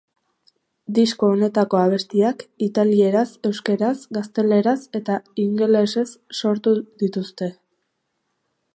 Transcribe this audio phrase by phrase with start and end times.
[0.99, 6.09] Disko honetako abestiak italieraz, euskaraz, gazteleraz eta ingelesez
[6.41, 7.55] sortu dituzte.